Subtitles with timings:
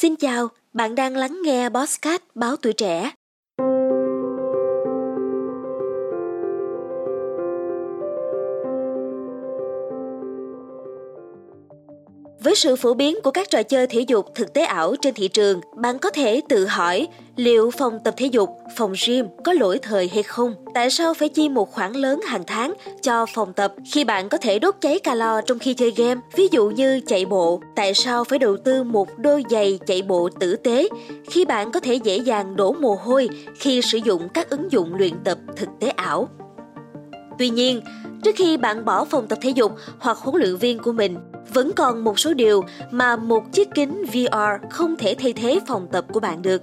[0.00, 3.10] Xin chào, bạn đang lắng nghe Bosscat báo tuổi trẻ.
[12.46, 15.28] Với sự phổ biến của các trò chơi thể dục thực tế ảo trên thị
[15.28, 19.78] trường, bạn có thể tự hỏi liệu phòng tập thể dục, phòng gym có lỗi
[19.82, 20.54] thời hay không?
[20.74, 24.38] Tại sao phải chi một khoản lớn hàng tháng cho phòng tập khi bạn có
[24.38, 26.20] thể đốt cháy calo trong khi chơi game?
[26.36, 30.28] Ví dụ như chạy bộ, tại sao phải đầu tư một đôi giày chạy bộ
[30.40, 30.88] tử tế
[31.30, 34.94] khi bạn có thể dễ dàng đổ mồ hôi khi sử dụng các ứng dụng
[34.94, 36.28] luyện tập thực tế ảo?
[37.38, 37.80] Tuy nhiên,
[38.24, 41.16] trước khi bạn bỏ phòng tập thể dục hoặc huấn luyện viên của mình,
[41.52, 45.88] vẫn còn một số điều mà một chiếc kính VR không thể thay thế phòng
[45.92, 46.62] tập của bạn được.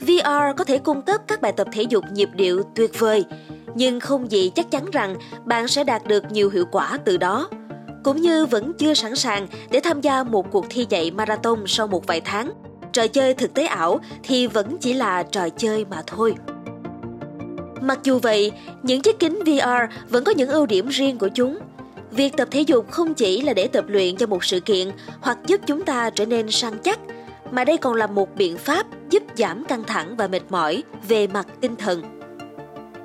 [0.00, 3.24] VR có thể cung cấp các bài tập thể dục nhịp điệu tuyệt vời,
[3.74, 7.48] nhưng không gì chắc chắn rằng bạn sẽ đạt được nhiều hiệu quả từ đó.
[8.04, 11.86] Cũng như vẫn chưa sẵn sàng để tham gia một cuộc thi chạy marathon sau
[11.86, 12.52] một vài tháng.
[12.92, 16.34] Trò chơi thực tế ảo thì vẫn chỉ là trò chơi mà thôi.
[17.80, 21.58] Mặc dù vậy, những chiếc kính VR vẫn có những ưu điểm riêng của chúng–
[22.12, 25.38] Việc tập thể dục không chỉ là để tập luyện cho một sự kiện hoặc
[25.46, 27.00] giúp chúng ta trở nên săn chắc,
[27.50, 31.26] mà đây còn là một biện pháp giúp giảm căng thẳng và mệt mỏi về
[31.26, 32.02] mặt tinh thần.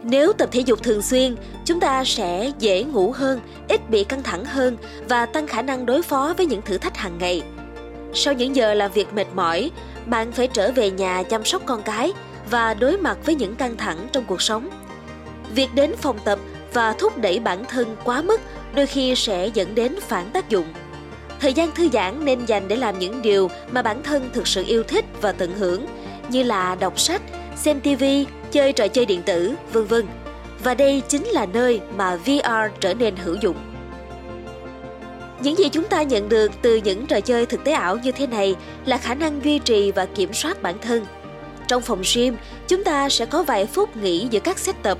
[0.03, 4.23] Nếu tập thể dục thường xuyên, chúng ta sẽ dễ ngủ hơn, ít bị căng
[4.23, 4.77] thẳng hơn
[5.09, 7.41] và tăng khả năng đối phó với những thử thách hàng ngày.
[8.13, 9.71] Sau những giờ làm việc mệt mỏi,
[10.05, 12.13] bạn phải trở về nhà chăm sóc con cái
[12.51, 14.69] và đối mặt với những căng thẳng trong cuộc sống.
[15.55, 16.39] Việc đến phòng tập
[16.73, 18.41] và thúc đẩy bản thân quá mức
[18.77, 20.65] đôi khi sẽ dẫn đến phản tác dụng.
[21.39, 24.63] Thời gian thư giãn nên dành để làm những điều mà bản thân thực sự
[24.67, 25.85] yêu thích và tận hưởng,
[26.29, 27.21] như là đọc sách,
[27.55, 28.03] xem TV,
[28.51, 30.05] chơi trò chơi điện tử, vân vân.
[30.63, 33.57] Và đây chính là nơi mà VR trở nên hữu dụng.
[35.41, 38.27] Những gì chúng ta nhận được từ những trò chơi thực tế ảo như thế
[38.27, 38.55] này
[38.85, 41.05] là khả năng duy trì và kiểm soát bản thân.
[41.67, 44.97] Trong phòng gym, chúng ta sẽ có vài phút nghỉ giữa các set tập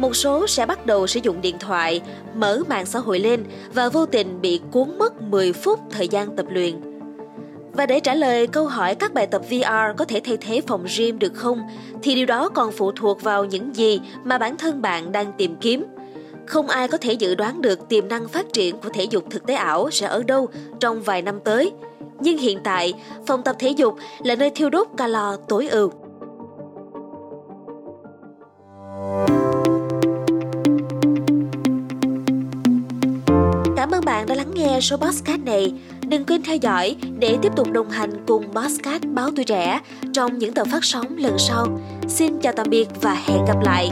[0.00, 2.00] một số sẽ bắt đầu sử dụng điện thoại,
[2.34, 3.44] mở mạng xã hội lên
[3.74, 6.80] và vô tình bị cuốn mất 10 phút thời gian tập luyện.
[7.72, 10.86] Và để trả lời câu hỏi các bài tập VR có thể thay thế phòng
[10.98, 11.60] gym được không,
[12.02, 15.56] thì điều đó còn phụ thuộc vào những gì mà bản thân bạn đang tìm
[15.60, 15.84] kiếm.
[16.46, 19.46] Không ai có thể dự đoán được tiềm năng phát triển của thể dục thực
[19.46, 20.48] tế ảo sẽ ở đâu
[20.80, 21.72] trong vài năm tới.
[22.20, 22.94] Nhưng hiện tại,
[23.26, 25.92] phòng tập thể dục là nơi thiêu đốt calo tối ưu.
[34.20, 35.72] Bạn đã lắng nghe số podcast này.
[36.08, 39.80] Đừng quên theo dõi để tiếp tục đồng hành cùng podcast Báo Tuổi Trẻ
[40.12, 41.80] trong những tập phát sóng lần sau.
[42.08, 43.90] Xin chào tạm biệt và hẹn gặp lại.